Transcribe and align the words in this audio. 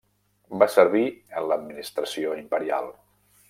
Va 0.63 0.67
servir 0.75 1.03
en 1.41 1.45
l'Administració 1.51 2.33
imperial. 2.43 2.93